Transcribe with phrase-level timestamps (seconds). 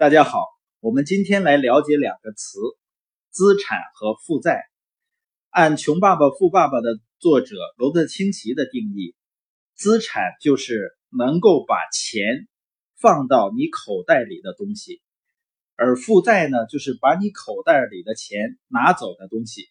[0.00, 0.46] 大家好，
[0.80, 2.58] 我们今天来了解两个词：
[3.28, 4.62] 资产和负债。
[5.50, 9.14] 按《穷爸爸富爸爸》的作者罗伯特清崎的定义，
[9.74, 12.48] 资产就是能够把钱
[12.98, 15.02] 放到你口袋里的东西，
[15.76, 19.68] 而负债呢，就是把你口袋里的钱拿走的东西。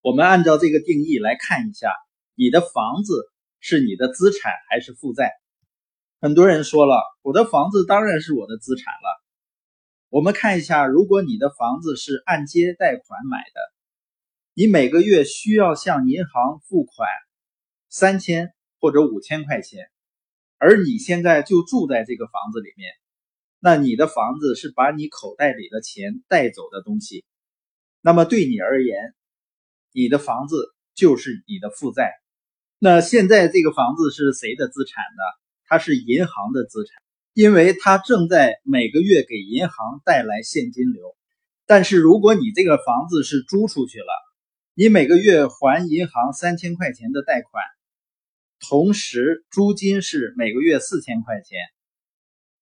[0.00, 1.92] 我们按照这个定义来看一下，
[2.34, 3.14] 你的房子
[3.60, 5.30] 是你的资产还是负债？
[6.20, 9.21] 很多人说了，我的房子当然是我的资产了。
[10.12, 13.60] 我们看一下，如果你的房子是按揭贷款买的，
[14.52, 17.08] 你每个月需要向银行付款
[17.88, 19.86] 三千或者五千块钱，
[20.58, 22.92] 而你现在就住在这个房子里面，
[23.58, 27.24] 那你的房子是把你口袋里的钱带走的东西，
[28.02, 29.14] 那么对你而言，
[29.92, 32.12] 你的房子就是你的负债。
[32.78, 35.22] 那现在这个房子是谁的资产呢？
[35.64, 37.01] 它是银行的资产。
[37.34, 41.02] 因为它正在每个月给银行带来现金流，
[41.66, 44.12] 但是如果你这个房子是租出去了，
[44.74, 47.64] 你每个月还银行三千块钱的贷款，
[48.60, 51.58] 同时租金是每个月四千块钱，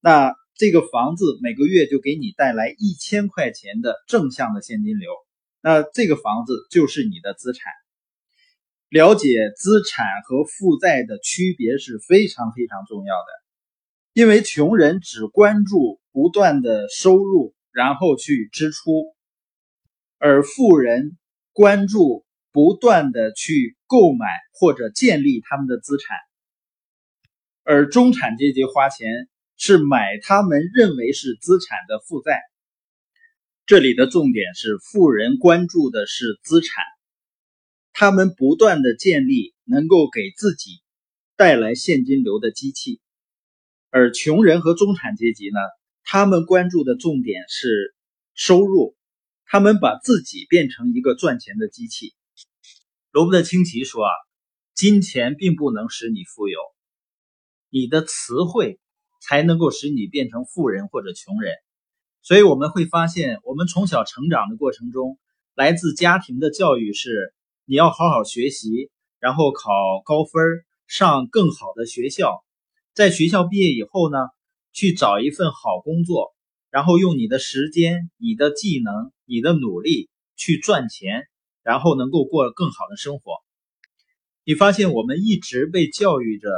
[0.00, 5.10] 那这个房子每个月就给你带来一千块钱的正向的现金流，
[5.62, 7.72] 那这个房子就是你的资产。
[8.90, 13.47] 了解资产和负债的区别是非常非常重要的。
[14.18, 19.14] 因为穷人只关注不断的收入，然后去支出，
[20.18, 21.16] 而富人
[21.52, 26.16] 关注不断的去购买或者建立他们的资产，
[27.62, 32.40] 而中产阶级花钱是买他们认为是资产的负债。
[33.66, 36.82] 这里的重点是，富人关注的是资产，
[37.92, 40.80] 他们不断的建立能够给自己
[41.36, 43.00] 带来现金流的机器。
[43.90, 45.58] 而穷人和中产阶级呢，
[46.04, 47.94] 他们关注的重点是
[48.34, 48.96] 收入，
[49.46, 52.14] 他们把自己变成一个赚钱的机器。
[53.10, 54.10] 罗伯特清崎说啊，
[54.74, 56.58] 金钱并不能使你富有，
[57.70, 58.78] 你的词汇
[59.22, 61.54] 才能够使你变成富人或者穷人。
[62.20, 65.18] 所以我们会发现，我们从小成长的过程中，
[65.54, 67.32] 来自家庭的教育是
[67.64, 69.70] 你要好好学习，然后考
[70.04, 70.42] 高分，
[70.86, 72.44] 上更好的学校。
[72.98, 74.18] 在学校毕业以后呢，
[74.72, 76.34] 去找一份好工作，
[76.68, 81.28] 然后用你的时间、你的技能、你的努力去赚钱，
[81.62, 83.34] 然后能够过更好的生活。
[84.42, 86.50] 你发现我们一直被教育着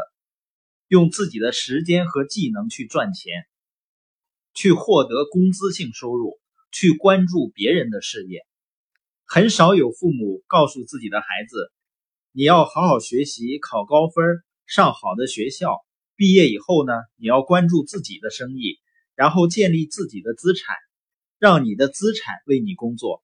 [0.89, 3.45] 用自己的时间和技能去赚钱，
[4.55, 6.41] 去获得工资性收入，
[6.73, 8.47] 去关注别人的事业。
[9.27, 11.71] 很少有父母告诉自己的孩子
[12.33, 14.25] ：“你要好好学习，考高分，
[14.65, 15.77] 上好的学校。”
[16.21, 18.79] 毕业以后呢，你要关注自己的生意，
[19.15, 20.77] 然后建立自己的资产，
[21.39, 23.23] 让你的资产为你工作。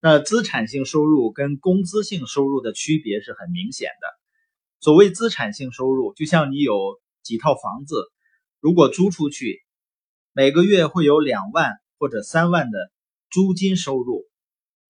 [0.00, 4.06] 那资产性收入跟工资性收入的区别是很明显的。
[4.80, 6.74] 所谓资产性收入，就像你有
[7.22, 7.96] 几套房子，
[8.60, 9.60] 如果租出去，
[10.32, 12.78] 每个月会有两万或者三万的
[13.30, 14.24] 租金收入。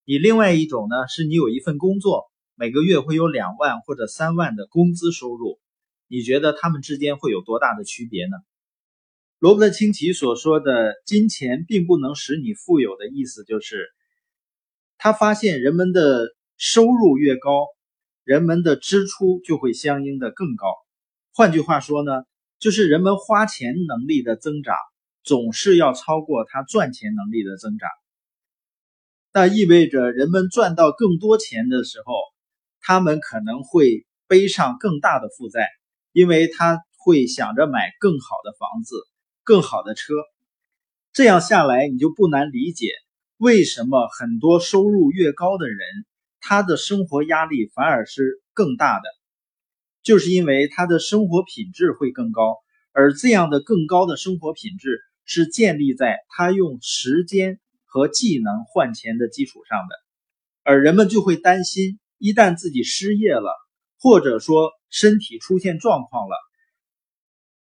[0.05, 5.59] 你另外一种呢，是你有一份工作，每个月会有两万或者三万的工资收入。
[6.09, 8.37] 你觉得他们之间会有多大的区别呢？
[9.39, 13.89] 罗伯特清崎所说的“金钱并不能使你富有”的意思，就是
[14.97, 17.67] 他发现人们的收入越高，
[18.23, 20.67] 人们的支出就会相应的更高。
[21.35, 22.23] 换句话说呢，
[22.59, 24.75] 就是人们花钱能力的增长
[25.23, 27.91] 总是要超过他赚钱能力的增长。
[29.33, 32.15] 那意味着人们赚到更多钱的时候，
[32.81, 35.69] 他们可能会背上更大的负债。
[36.15, 38.95] 因为他会想着买更好的房子、
[39.43, 40.15] 更好的车，
[41.13, 42.87] 这样下来你就不难理解
[43.37, 45.79] 为什么很多收入越高的人，
[46.41, 49.03] 他的生活压力反而是更大的，
[50.05, 52.59] 就是因为他的生活品质会更高，
[52.93, 59.97] 而这样的更高的生活品质是建立在他用时间和技能换钱的基础上的，
[60.63, 63.51] 而人们就会担心，一旦自己失业了，
[64.05, 64.71] 或者说。
[64.97, 66.37] 身体出现状况了，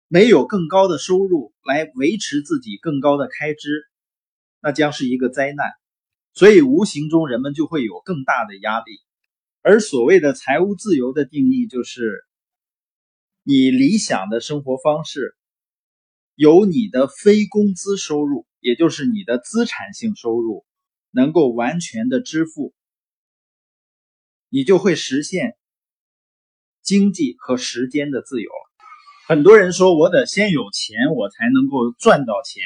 [0.08, 3.86] 没有更高的收入来维持自己更高的开支，
[4.60, 5.70] 那将是一个灾难。
[6.34, 8.94] 所以无形中人们就会有更大的压力。
[9.62, 12.26] 而所谓的财务自由的定义，就是
[13.44, 15.36] 你理想的生活方式，
[16.34, 20.66] 由你的非工资收入，也就是你的资产性收入，
[21.12, 22.74] 能够完全的支付，
[24.50, 25.56] 你就会实现。
[26.84, 28.50] 经济和时间的自由，
[29.28, 32.64] 很多人说我得先有钱，我才能够赚到钱。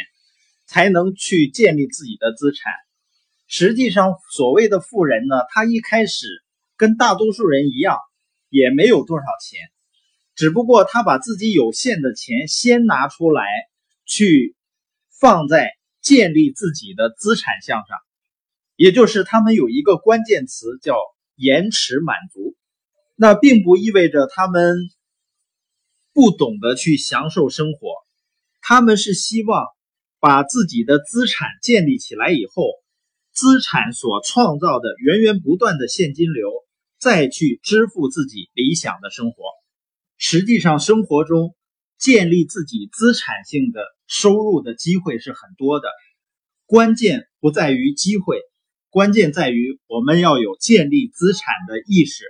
[0.68, 2.74] 才能去建立自己的资产。
[3.48, 6.26] 实际上，所谓的富人呢，他一开始
[6.76, 8.00] 跟大多数人一样，
[8.50, 9.60] 也没有多少钱，
[10.34, 13.44] 只不过他把自己有限的钱先拿出来，
[14.08, 14.56] 去
[15.20, 15.72] 放在
[16.02, 18.00] 建立自己的资产项上，
[18.76, 20.98] 也就是他们有一个关键词叫
[21.36, 22.44] 延迟满足。
[23.16, 24.76] 那并不意味着他们
[26.14, 27.90] 不懂得去享受生活，
[28.62, 29.66] 他们是希望
[30.20, 32.64] 把自己的资产建立起来以后。
[33.34, 36.50] 资产所创造的源源不断的现金流，
[36.98, 39.44] 再去支付自己理想的生活。
[40.16, 41.54] 实际上，生活中
[41.98, 45.90] 建立自己资产性的收入的机会是很多的。
[46.66, 48.40] 关键不在于机会，
[48.90, 52.24] 关键在于我们要有建立资产的意识